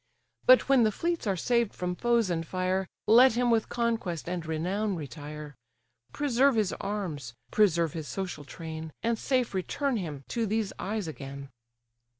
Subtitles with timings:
[0.47, 4.43] But when the fleets are saved from foes and fire, Let him with conquest and
[4.43, 5.53] renown retire;
[6.11, 11.49] Preserve his arms, preserve his social train, And safe return him to these eyes again!"